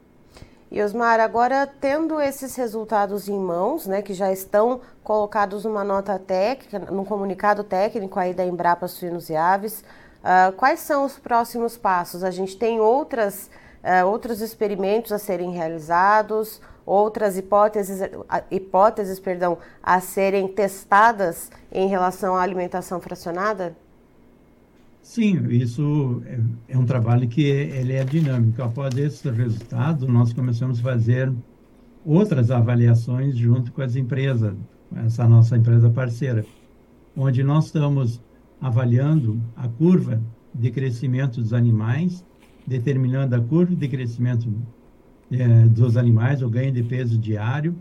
E 0.71 0.81
Osmar, 0.81 1.19
agora 1.19 1.67
tendo 1.67 2.21
esses 2.21 2.55
resultados 2.55 3.27
em 3.27 3.37
mãos, 3.37 3.85
né, 3.85 4.01
que 4.01 4.13
já 4.13 4.31
estão 4.31 4.79
colocados 5.03 5.65
numa 5.65 5.83
nota 5.83 6.17
técnica, 6.17 6.79
num 6.79 7.03
comunicado 7.03 7.61
técnico 7.61 8.17
aí 8.17 8.33
da 8.33 8.45
Embrapa 8.45 8.87
Suínos 8.87 9.29
e 9.29 9.35
Aves, 9.35 9.83
uh, 10.23 10.53
quais 10.53 10.79
são 10.79 11.03
os 11.03 11.19
próximos 11.19 11.77
passos? 11.77 12.23
A 12.23 12.31
gente 12.31 12.55
tem 12.55 12.79
outras, 12.79 13.51
uh, 13.83 14.07
outros 14.07 14.39
experimentos 14.39 15.11
a 15.11 15.19
serem 15.19 15.51
realizados, 15.51 16.61
outras 16.85 17.37
hipóteses, 17.37 18.09
hipóteses 18.49 19.19
perdão, 19.19 19.57
a 19.83 19.99
serem 19.99 20.47
testadas 20.47 21.51
em 21.69 21.89
relação 21.89 22.33
à 22.33 22.41
alimentação 22.41 23.01
fracionada? 23.01 23.75
Sim, 25.01 25.47
isso 25.49 26.21
é, 26.25 26.39
é, 26.73 26.77
um 26.77 26.85
trabalho 26.85 27.27
que 27.27 27.41
ele 27.43 27.93
é 27.93 28.03
dinâmico. 28.03 28.61
Após 28.61 28.95
esse 28.97 29.29
resultado, 29.29 30.07
nós 30.07 30.31
começamos 30.31 30.79
a 30.79 30.83
fazer 30.83 31.33
outras 32.05 32.51
avaliações 32.51 33.35
junto 33.35 33.71
com 33.71 33.81
as 33.81 33.95
empresas, 33.95 34.55
essa 34.95 35.27
nossa 35.27 35.57
empresa 35.57 35.89
parceira, 35.89 36.45
onde 37.15 37.43
nós 37.43 37.65
estamos 37.65 38.21
avaliando 38.59 39.41
a 39.55 39.67
curva 39.67 40.21
de 40.53 40.69
crescimento 40.69 41.41
dos 41.41 41.51
animais, 41.51 42.23
determinando 42.65 43.35
a 43.35 43.41
curva 43.41 43.75
de 43.75 43.87
crescimento 43.87 44.53
é, 45.31 45.67
dos 45.67 45.97
animais, 45.97 46.43
o 46.43 46.49
ganho 46.49 46.71
de 46.71 46.83
peso 46.83 47.17
diário, 47.17 47.75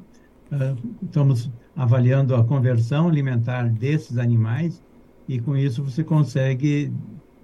uh, 0.52 0.76
estamos 1.04 1.50
avaliando 1.76 2.34
a 2.34 2.44
conversão 2.44 3.08
alimentar 3.08 3.68
desses 3.68 4.18
animais 4.18 4.82
e 5.30 5.38
com 5.38 5.56
isso 5.56 5.84
você 5.84 6.02
consegue 6.02 6.92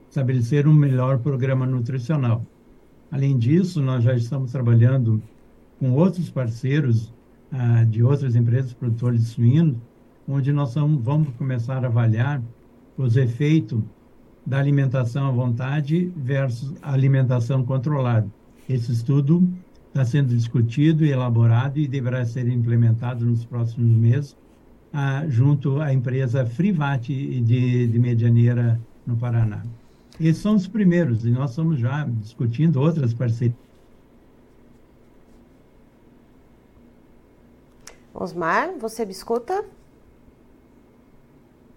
estabelecer 0.08 0.66
um 0.66 0.74
melhor 0.74 1.20
programa 1.20 1.64
nutricional. 1.64 2.44
Além 3.12 3.38
disso, 3.38 3.80
nós 3.80 4.02
já 4.02 4.12
estamos 4.12 4.50
trabalhando 4.50 5.22
com 5.78 5.92
outros 5.92 6.28
parceiros 6.28 7.14
ah, 7.52 7.84
de 7.84 8.02
outras 8.02 8.34
empresas 8.34 8.72
produtoras 8.72 9.20
de 9.20 9.26
suínos, 9.26 9.76
onde 10.26 10.52
nós 10.52 10.74
vamos, 10.74 11.32
começar 11.36 11.84
a 11.84 11.86
avaliar 11.86 12.42
os 12.98 13.16
efeitos 13.16 13.80
da 14.44 14.58
alimentação 14.58 15.28
à 15.28 15.30
vontade 15.30 16.12
versus 16.16 16.74
alimentação 16.82 17.64
controlada. 17.64 18.26
Esse 18.68 18.90
estudo 18.90 19.48
está 19.86 20.04
sendo 20.04 20.34
discutido 20.34 21.04
e 21.04 21.12
elaborado 21.12 21.78
e 21.78 21.86
deverá 21.86 22.24
ser 22.24 22.48
implementado 22.48 23.24
nos 23.24 23.44
próximos 23.44 23.96
meses 23.96 24.36
a, 24.96 25.28
junto 25.28 25.78
à 25.78 25.92
empresa 25.92 26.46
Frivat 26.46 27.06
de, 27.06 27.86
de 27.86 27.98
Medianeira, 27.98 28.80
no 29.06 29.14
Paraná. 29.14 29.62
Esses 30.18 30.40
são 30.40 30.54
os 30.54 30.66
primeiros, 30.66 31.26
e 31.26 31.30
nós 31.30 31.50
estamos 31.50 31.78
já 31.78 32.06
discutindo 32.08 32.80
outras 32.80 33.12
parcerias. 33.12 33.54
Osmar, 38.14 38.70
você 38.80 39.04
me 39.04 39.12
escuta? 39.12 39.62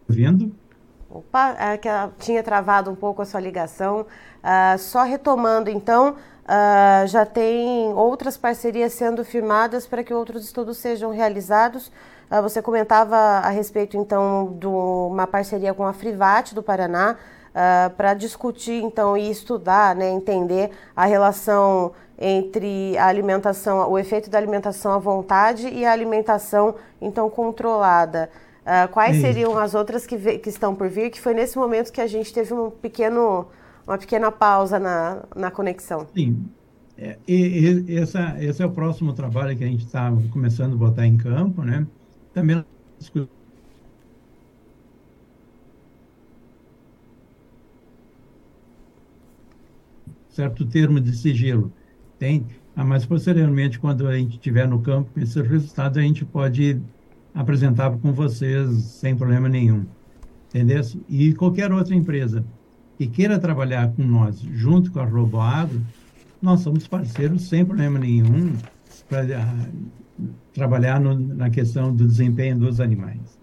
Ouvindo? 0.08 0.56
Opa, 1.10 1.58
é 1.60 1.78
que 1.78 1.90
tinha 2.20 2.42
travado 2.42 2.90
um 2.90 2.96
pouco 2.96 3.22
a 3.22 3.26
sua 3.26 3.42
ligação. 3.42 4.06
Uh, 4.42 4.78
só 4.80 5.04
retomando, 5.04 5.70
então, 5.70 6.12
uh, 6.14 7.06
já 7.08 7.26
tem 7.26 7.92
outras 7.94 8.38
parcerias 8.38 8.94
sendo 8.94 9.26
firmadas 9.26 9.86
para 9.86 10.06
que 10.06 10.14
outros 10.14 10.46
estudos 10.46 10.78
sejam 10.78 11.12
realizados 11.12 11.92
você 12.42 12.62
comentava 12.62 13.16
a 13.16 13.50
respeito, 13.50 13.98
então, 13.98 14.56
de 14.60 14.68
uma 14.68 15.26
parceria 15.26 15.74
com 15.74 15.86
a 15.86 15.94
Frivat 15.94 16.54
do 16.54 16.62
Paraná, 16.62 17.16
uh, 17.50 17.90
para 17.96 18.14
discutir, 18.14 18.84
então, 18.84 19.18
e 19.18 19.30
estudar, 19.30 19.96
né, 19.96 20.10
entender 20.10 20.72
a 20.96 21.06
relação 21.06 21.92
entre 22.18 22.98
a 22.98 23.08
alimentação, 23.08 23.90
o 23.90 23.98
efeito 23.98 24.30
da 24.30 24.38
alimentação 24.38 24.92
à 24.92 24.98
vontade 24.98 25.70
e 25.70 25.86
a 25.86 25.92
alimentação, 25.92 26.76
então, 27.02 27.30
controlada. 27.30 28.30
Uh, 28.62 28.88
quais 28.92 29.16
Isso. 29.16 29.26
seriam 29.26 29.58
as 29.58 29.74
outras 29.74 30.06
que, 30.06 30.38
que 30.38 30.50
estão 30.50 30.76
por 30.76 30.88
vir? 30.88 31.10
Que 31.10 31.20
foi 31.20 31.34
nesse 31.34 31.58
momento 31.58 31.92
que 31.92 32.02
a 32.02 32.08
gente 32.08 32.32
teve 32.32 32.54
um 32.54 32.70
pequeno, 32.70 33.48
uma 33.88 33.98
pequena 33.98 34.32
pausa 34.32 34.78
na, 34.78 35.24
na 35.36 35.50
conexão. 35.50 36.06
Sim, 36.14 36.46
é, 36.96 37.18
e, 37.28 37.86
e, 37.88 37.98
essa, 37.98 38.36
esse 38.40 38.62
é 38.62 38.66
o 38.66 38.70
próximo 38.70 39.14
trabalho 39.14 39.58
que 39.58 39.64
a 39.64 39.68
gente 39.68 39.86
está 39.86 40.12
começando 40.32 40.74
a 40.74 40.78
botar 40.78 41.08
em 41.08 41.16
campo, 41.16 41.64
né? 41.64 41.88
Também 42.34 42.64
certo 50.40 50.66
termo 50.66 51.02
de 51.02 51.16
sigilo. 51.16 51.72
Tem, 52.18 52.46
ah, 52.76 52.86
mas 52.86 53.06
posteriormente, 53.06 53.78
quando 53.78 54.08
a 54.08 54.18
gente 54.18 54.34
estiver 54.34 54.68
no 54.68 54.80
campo, 54.80 55.10
esse 55.20 55.42
resultado 55.42 56.00
a 56.00 56.02
gente 56.02 56.24
pode 56.24 56.82
apresentar 57.34 57.92
com 57.98 58.14
vocês 58.14 58.70
sem 58.84 59.16
problema 59.16 59.50
nenhum. 59.50 59.86
Entendeu? 60.48 60.82
E 61.10 61.34
qualquer 61.34 61.72
outra 61.72 61.94
empresa 61.94 62.46
que 62.98 63.08
queira 63.08 63.38
trabalhar 63.38 63.92
com 63.92 64.04
nós, 64.04 64.40
junto 64.40 64.92
com 64.92 65.00
a 65.00 65.06
RoboAgro, 65.06 65.82
nós 66.42 66.62
somos 66.62 66.88
parceiros 66.88 67.44
sem 67.44 67.66
problema 67.66 68.00
nenhum 68.00 68.54
para 69.10 69.26
trabalhar 70.60 71.00
no, 71.00 71.18
na 71.18 71.50
questão 71.50 71.96
do 71.96 72.06
desempenho 72.06 72.58
dos 72.58 72.80
animais. 72.80 73.40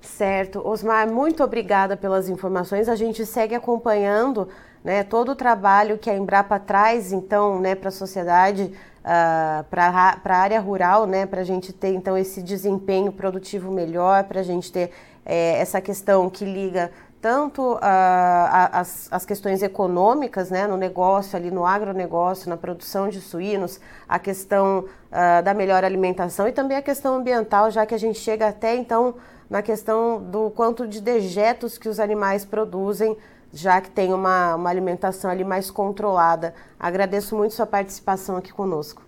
Certo. 0.00 0.66
Osmar, 0.66 1.10
muito 1.10 1.42
obrigada 1.42 1.96
pelas 1.96 2.28
informações. 2.28 2.88
A 2.88 2.96
gente 2.96 3.26
segue 3.26 3.54
acompanhando 3.54 4.48
né, 4.82 5.02
todo 5.02 5.32
o 5.32 5.34
trabalho 5.34 5.98
que 5.98 6.08
a 6.08 6.16
Embrapa 6.16 6.58
traz, 6.58 7.12
então, 7.12 7.60
né, 7.60 7.74
para 7.74 7.88
a 7.88 7.92
sociedade, 7.92 8.72
uh, 9.00 9.64
para 9.68 10.20
a 10.24 10.36
área 10.36 10.60
rural, 10.60 11.06
né, 11.06 11.26
para 11.26 11.40
a 11.40 11.44
gente 11.44 11.72
ter, 11.72 11.92
então, 11.92 12.16
esse 12.16 12.40
desempenho 12.40 13.12
produtivo 13.12 13.70
melhor, 13.72 14.24
para 14.24 14.40
a 14.40 14.44
gente 14.44 14.72
ter 14.72 14.92
é, 15.26 15.60
essa 15.60 15.80
questão 15.80 16.30
que 16.30 16.44
liga 16.44 16.90
tanto 17.20 17.74
uh, 17.74 17.78
as, 17.80 19.08
as 19.10 19.26
questões 19.26 19.62
econômicas, 19.62 20.50
né, 20.50 20.66
no 20.66 20.76
negócio 20.76 21.36
ali, 21.36 21.50
no 21.50 21.66
agronegócio, 21.66 22.48
na 22.48 22.56
produção 22.56 23.08
de 23.08 23.20
suínos, 23.20 23.80
a 24.08 24.18
questão 24.18 24.84
uh, 24.84 25.42
da 25.42 25.52
melhor 25.52 25.84
alimentação 25.84 26.46
e 26.46 26.52
também 26.52 26.76
a 26.76 26.82
questão 26.82 27.16
ambiental, 27.16 27.70
já 27.70 27.84
que 27.84 27.94
a 27.94 27.98
gente 27.98 28.18
chega 28.18 28.48
até 28.48 28.76
então 28.76 29.16
na 29.50 29.62
questão 29.62 30.22
do 30.22 30.50
quanto 30.50 30.86
de 30.86 31.00
dejetos 31.00 31.78
que 31.78 31.88
os 31.88 31.98
animais 31.98 32.44
produzem, 32.44 33.16
já 33.52 33.80
que 33.80 33.90
tem 33.90 34.12
uma, 34.12 34.54
uma 34.54 34.70
alimentação 34.70 35.30
ali 35.30 35.42
mais 35.42 35.70
controlada. 35.70 36.54
Agradeço 36.78 37.34
muito 37.34 37.54
sua 37.54 37.66
participação 37.66 38.36
aqui 38.36 38.52
conosco. 38.52 39.02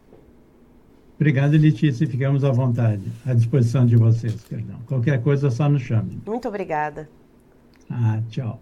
Obrigado, 1.16 1.52
Letícia. 1.52 2.06
Ficamos 2.06 2.42
à 2.42 2.50
vontade, 2.50 3.02
à 3.26 3.34
disposição 3.34 3.84
de 3.84 3.94
vocês. 3.94 4.34
Perdão. 4.48 4.78
Qualquer 4.86 5.22
coisa, 5.22 5.50
só 5.50 5.68
nos 5.68 5.82
chame. 5.82 6.18
Muito 6.24 6.48
obrigada. 6.48 7.19
Ah, 7.90 8.20
tchau. 8.30 8.61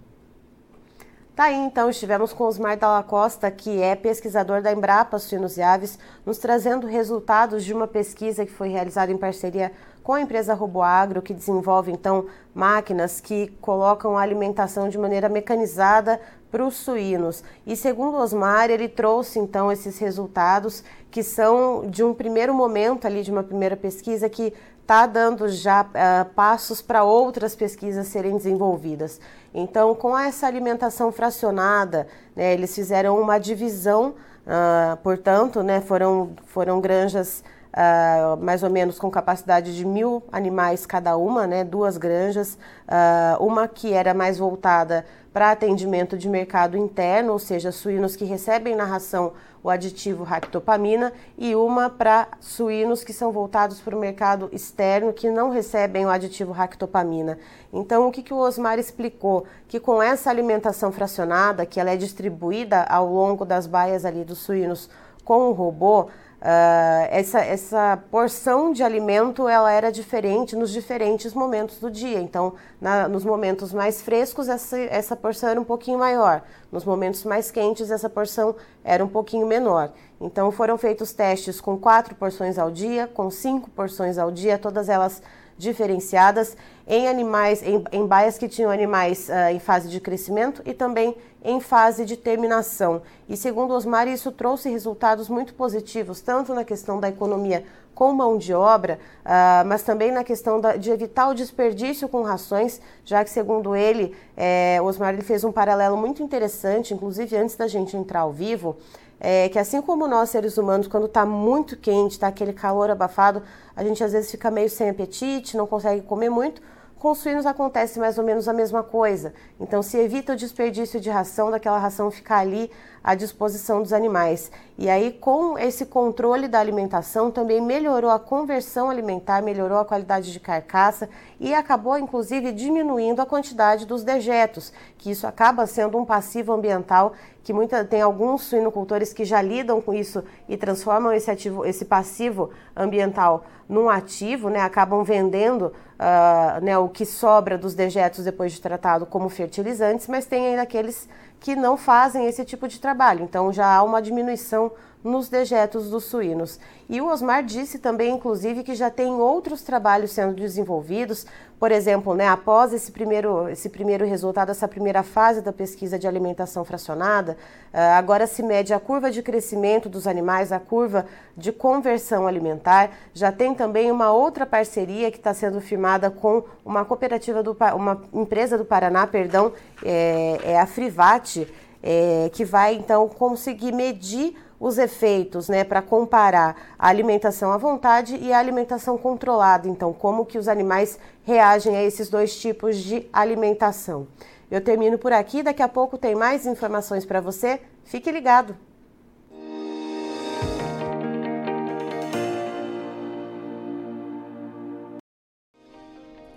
Tá 1.38 1.44
aí, 1.44 1.54
então, 1.54 1.88
estivemos 1.88 2.32
com 2.32 2.42
Osmar 2.42 2.76
Dalla 2.76 3.02
Costa, 3.02 3.48
que 3.48 3.80
é 3.80 3.94
pesquisador 3.94 4.60
da 4.60 4.72
Embrapa 4.72 5.20
Suínos 5.20 5.56
e 5.56 5.62
Aves, 5.62 5.96
nos 6.26 6.38
trazendo 6.38 6.84
resultados 6.84 7.64
de 7.64 7.72
uma 7.72 7.86
pesquisa 7.86 8.44
que 8.44 8.50
foi 8.50 8.70
realizada 8.70 9.12
em 9.12 9.16
parceria 9.16 9.70
com 10.02 10.14
a 10.14 10.20
empresa 10.20 10.52
Roboagro, 10.52 11.22
que 11.22 11.32
desenvolve, 11.32 11.92
então, 11.92 12.26
máquinas 12.52 13.20
que 13.20 13.48
colocam 13.60 14.18
a 14.18 14.22
alimentação 14.22 14.88
de 14.88 14.98
maneira 14.98 15.28
mecanizada 15.28 16.20
para 16.50 16.64
os 16.64 16.76
suínos. 16.76 17.42
E 17.66 17.76
segundo 17.76 18.16
Osmar, 18.16 18.70
ele 18.70 18.88
trouxe, 18.88 19.38
então, 19.38 19.70
esses 19.70 19.98
resultados 19.98 20.82
que 21.10 21.22
são 21.22 21.88
de 21.88 22.02
um 22.02 22.14
primeiro 22.14 22.54
momento 22.54 23.06
ali, 23.06 23.22
de 23.22 23.30
uma 23.30 23.42
primeira 23.42 23.76
pesquisa 23.76 24.28
que 24.28 24.52
está 24.80 25.06
dando 25.06 25.48
já 25.48 25.82
uh, 25.82 26.24
passos 26.34 26.80
para 26.80 27.04
outras 27.04 27.54
pesquisas 27.54 28.06
serem 28.06 28.36
desenvolvidas. 28.36 29.20
Então, 29.52 29.94
com 29.94 30.18
essa 30.18 30.46
alimentação 30.46 31.12
fracionada, 31.12 32.06
né, 32.34 32.54
eles 32.54 32.74
fizeram 32.74 33.20
uma 33.20 33.38
divisão, 33.38 34.14
uh, 34.46 34.96
portanto, 35.02 35.62
né, 35.62 35.82
foram, 35.82 36.30
foram 36.46 36.80
granjas 36.80 37.44
uh, 37.78 38.36
mais 38.42 38.62
ou 38.62 38.70
menos 38.70 38.98
com 38.98 39.10
capacidade 39.10 39.76
de 39.76 39.84
mil 39.84 40.22
animais 40.32 40.86
cada 40.86 41.16
uma, 41.16 41.46
né, 41.46 41.64
duas 41.64 41.96
granjas, 41.96 42.58
uh, 42.88 43.44
uma 43.44 43.68
que 43.68 43.92
era 43.92 44.14
mais 44.14 44.38
voltada 44.38 45.04
para 45.38 45.52
atendimento 45.52 46.18
de 46.18 46.28
mercado 46.28 46.76
interno, 46.76 47.32
ou 47.32 47.38
seja, 47.38 47.70
suínos 47.70 48.16
que 48.16 48.24
recebem 48.24 48.74
na 48.74 48.84
ração 48.84 49.34
o 49.62 49.70
aditivo 49.70 50.24
ractopamina, 50.24 51.12
e 51.36 51.54
uma 51.54 51.88
para 51.88 52.26
suínos 52.40 53.04
que 53.04 53.12
são 53.12 53.30
voltados 53.30 53.78
para 53.78 53.94
o 53.94 54.00
mercado 54.00 54.48
externo, 54.50 55.12
que 55.12 55.30
não 55.30 55.50
recebem 55.50 56.04
o 56.04 56.10
aditivo 56.10 56.50
ractopamina. 56.50 57.38
Então, 57.72 58.08
o 58.08 58.10
que, 58.10 58.20
que 58.20 58.34
o 58.34 58.38
Osmar 58.38 58.80
explicou? 58.80 59.44
Que 59.68 59.78
com 59.78 60.02
essa 60.02 60.28
alimentação 60.28 60.90
fracionada, 60.90 61.64
que 61.64 61.78
ela 61.78 61.92
é 61.92 61.96
distribuída 61.96 62.82
ao 62.82 63.06
longo 63.06 63.44
das 63.44 63.64
baias 63.64 64.04
ali 64.04 64.24
dos 64.24 64.38
suínos 64.38 64.90
com 65.24 65.50
o 65.50 65.52
robô, 65.52 66.08
Uh, 66.40 67.02
essa, 67.10 67.40
essa 67.40 67.98
porção 68.12 68.72
de 68.72 68.84
alimento 68.84 69.48
ela 69.48 69.72
era 69.72 69.90
diferente 69.90 70.54
nos 70.54 70.70
diferentes 70.70 71.34
momentos 71.34 71.80
do 71.80 71.90
dia. 71.90 72.20
Então, 72.20 72.54
na, 72.80 73.08
nos 73.08 73.24
momentos 73.24 73.72
mais 73.72 74.00
frescos, 74.00 74.48
essa, 74.48 74.78
essa 74.78 75.16
porção 75.16 75.48
era 75.48 75.60
um 75.60 75.64
pouquinho 75.64 75.98
maior. 75.98 76.42
Nos 76.70 76.84
momentos 76.84 77.24
mais 77.24 77.50
quentes, 77.50 77.90
essa 77.90 78.08
porção 78.08 78.54
era 78.84 79.04
um 79.04 79.08
pouquinho 79.08 79.48
menor. 79.48 79.90
Então, 80.20 80.52
foram 80.52 80.78
feitos 80.78 81.12
testes 81.12 81.60
com 81.60 81.76
quatro 81.76 82.14
porções 82.14 82.56
ao 82.56 82.70
dia, 82.70 83.08
com 83.08 83.28
cinco 83.30 83.68
porções 83.70 84.16
ao 84.16 84.30
dia, 84.30 84.56
todas 84.58 84.88
elas 84.88 85.20
diferenciadas 85.58 86.56
em 86.86 87.08
animais, 87.08 87.62
em, 87.62 87.84
em 87.92 88.06
baias 88.06 88.38
que 88.38 88.48
tinham 88.48 88.70
animais 88.70 89.28
uh, 89.28 89.52
em 89.52 89.58
fase 89.58 89.88
de 89.88 90.00
crescimento 90.00 90.62
e 90.64 90.72
também 90.72 91.14
em 91.44 91.60
fase 91.60 92.04
de 92.04 92.16
terminação. 92.16 93.02
E 93.28 93.36
segundo 93.36 93.74
Osmar, 93.74 94.08
isso 94.08 94.32
trouxe 94.32 94.70
resultados 94.70 95.28
muito 95.28 95.52
positivos, 95.54 96.20
tanto 96.20 96.54
na 96.54 96.64
questão 96.64 96.98
da 96.98 97.08
economia 97.08 97.64
com 97.94 98.12
mão 98.12 98.38
de 98.38 98.54
obra, 98.54 98.98
uh, 99.24 99.66
mas 99.66 99.82
também 99.82 100.12
na 100.12 100.22
questão 100.22 100.60
da, 100.60 100.76
de 100.76 100.88
evitar 100.88 101.28
o 101.28 101.34
desperdício 101.34 102.08
com 102.08 102.22
rações, 102.22 102.80
já 103.04 103.24
que, 103.24 103.30
segundo 103.30 103.74
ele, 103.74 104.14
é, 104.36 104.78
Osmar 104.80 105.12
ele 105.12 105.22
fez 105.22 105.42
um 105.42 105.50
paralelo 105.50 105.96
muito 105.96 106.22
interessante, 106.22 106.94
inclusive 106.94 107.36
antes 107.36 107.56
da 107.56 107.66
gente 107.66 107.96
entrar 107.96 108.20
ao 108.20 108.32
vivo, 108.32 108.76
é 109.20 109.48
que 109.48 109.58
assim 109.58 109.82
como 109.82 110.06
nós 110.06 110.30
seres 110.30 110.58
humanos, 110.58 110.86
quando 110.86 111.06
está 111.06 111.26
muito 111.26 111.76
quente, 111.76 112.12
está 112.12 112.28
aquele 112.28 112.52
calor 112.52 112.90
abafado, 112.90 113.42
a 113.74 113.82
gente 113.82 114.02
às 114.02 114.12
vezes 114.12 114.30
fica 114.30 114.50
meio 114.50 114.70
sem 114.70 114.88
apetite, 114.88 115.56
não 115.56 115.66
consegue 115.66 116.02
comer 116.02 116.30
muito. 116.30 116.62
Com 116.98 117.12
os 117.12 117.18
suínos 117.18 117.46
acontece 117.46 118.00
mais 118.00 118.18
ou 118.18 118.24
menos 118.24 118.48
a 118.48 118.52
mesma 118.52 118.82
coisa. 118.82 119.32
Então, 119.60 119.84
se 119.84 119.96
evita 119.96 120.32
o 120.32 120.36
desperdício 120.36 121.00
de 121.00 121.08
ração, 121.08 121.48
daquela 121.48 121.78
ração 121.78 122.10
ficar 122.10 122.38
ali 122.38 122.70
à 123.08 123.14
disposição 123.14 123.80
dos 123.80 123.94
animais. 123.94 124.52
E 124.76 124.86
aí, 124.86 125.12
com 125.12 125.58
esse 125.58 125.86
controle 125.86 126.46
da 126.46 126.60
alimentação, 126.60 127.30
também 127.30 127.58
melhorou 127.58 128.10
a 128.10 128.18
conversão 128.18 128.90
alimentar, 128.90 129.40
melhorou 129.40 129.78
a 129.78 129.84
qualidade 129.84 130.30
de 130.30 130.38
carcaça 130.38 131.08
e 131.40 131.54
acabou, 131.54 131.96
inclusive, 131.96 132.52
diminuindo 132.52 133.22
a 133.22 133.26
quantidade 133.26 133.86
dos 133.86 134.04
dejetos, 134.04 134.74
que 134.98 135.10
isso 135.10 135.26
acaba 135.26 135.66
sendo 135.66 135.96
um 135.96 136.04
passivo 136.04 136.52
ambiental 136.52 137.14
que 137.42 137.52
muita, 137.54 137.82
tem 137.82 138.02
alguns 138.02 138.42
suinocultores 138.42 139.14
que 139.14 139.24
já 139.24 139.40
lidam 139.40 139.80
com 139.80 139.94
isso 139.94 140.22
e 140.46 140.54
transformam 140.54 141.10
esse, 141.10 141.30
ativo, 141.30 141.64
esse 141.64 141.86
passivo 141.86 142.50
ambiental 142.76 143.42
num 143.66 143.88
ativo, 143.88 144.50
né, 144.50 144.60
acabam 144.60 145.02
vendendo 145.02 145.72
uh, 145.98 146.62
né, 146.62 146.76
o 146.76 146.90
que 146.90 147.06
sobra 147.06 147.56
dos 147.56 147.74
dejetos 147.74 148.24
depois 148.24 148.52
de 148.52 148.60
tratado 148.60 149.06
como 149.06 149.30
fertilizantes, 149.30 150.06
mas 150.08 150.26
tem 150.26 150.46
ainda 150.46 150.60
aqueles 150.60 151.08
que 151.40 151.54
não 151.56 151.76
fazem 151.76 152.26
esse 152.26 152.44
tipo 152.44 152.66
de 152.68 152.80
trabalho. 152.80 153.24
Então 153.24 153.52
já 153.52 153.76
há 153.76 153.82
uma 153.82 154.02
diminuição 154.02 154.70
nos 155.02 155.28
dejetos 155.28 155.90
dos 155.90 156.04
suínos. 156.04 156.58
E 156.88 157.00
o 157.00 157.06
Osmar 157.06 157.44
disse 157.44 157.78
também, 157.78 158.14
inclusive, 158.14 158.62
que 158.62 158.74
já 158.74 158.90
tem 158.90 159.12
outros 159.12 159.62
trabalhos 159.62 160.10
sendo 160.10 160.34
desenvolvidos, 160.34 161.26
por 161.58 161.72
exemplo, 161.72 162.14
né, 162.14 162.28
após 162.28 162.72
esse 162.72 162.92
primeiro, 162.92 163.48
esse 163.48 163.68
primeiro 163.68 164.06
resultado, 164.06 164.50
essa 164.50 164.68
primeira 164.68 165.02
fase 165.02 165.40
da 165.40 165.52
pesquisa 165.52 165.98
de 165.98 166.06
alimentação 166.06 166.64
fracionada, 166.64 167.32
uh, 167.72 167.96
agora 167.96 168.26
se 168.26 168.42
mede 168.42 168.72
a 168.72 168.78
curva 168.78 169.10
de 169.10 169.22
crescimento 169.22 169.88
dos 169.88 170.06
animais, 170.06 170.52
a 170.52 170.60
curva 170.60 171.06
de 171.36 171.50
conversão 171.50 172.26
alimentar. 172.26 172.90
Já 173.12 173.32
tem 173.32 173.54
também 173.54 173.90
uma 173.90 174.12
outra 174.12 174.46
parceria 174.46 175.10
que 175.10 175.18
está 175.18 175.34
sendo 175.34 175.60
firmada 175.60 176.10
com 176.10 176.44
uma 176.64 176.84
cooperativa, 176.84 177.42
do, 177.42 177.56
uma 177.74 178.02
empresa 178.12 178.56
do 178.56 178.64
Paraná, 178.64 179.06
perdão, 179.06 179.52
é, 179.84 180.38
é 180.44 180.60
a 180.60 180.66
Frivat, 180.66 181.46
é, 181.82 182.30
que 182.32 182.44
vai 182.44 182.74
então 182.74 183.08
conseguir 183.08 183.72
medir 183.72 184.36
os 184.60 184.78
efeitos, 184.78 185.48
né, 185.48 185.64
para 185.64 185.80
comparar 185.80 186.56
a 186.78 186.88
alimentação 186.88 187.52
à 187.52 187.56
vontade 187.56 188.16
e 188.16 188.32
a 188.32 188.38
alimentação 188.38 188.98
controlada. 188.98 189.68
Então, 189.68 189.92
como 189.92 190.26
que 190.26 190.38
os 190.38 190.48
animais 190.48 190.98
reagem 191.24 191.76
a 191.76 191.82
esses 191.82 192.08
dois 192.08 192.38
tipos 192.38 192.76
de 192.76 193.06
alimentação. 193.12 194.08
Eu 194.50 194.62
termino 194.62 194.98
por 194.98 195.12
aqui, 195.12 195.42
daqui 195.42 195.62
a 195.62 195.68
pouco 195.68 195.98
tem 195.98 196.14
mais 196.14 196.46
informações 196.46 197.04
para 197.04 197.20
você. 197.20 197.60
Fique 197.84 198.10
ligado. 198.10 198.56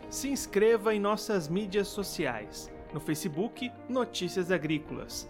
Se 0.09 0.29
inscreva 0.29 0.93
em 0.93 0.99
nossas 0.99 1.47
mídias 1.47 1.87
sociais. 1.87 2.69
No 2.93 2.99
Facebook, 2.99 3.71
Notícias 3.87 4.51
Agrícolas. 4.51 5.29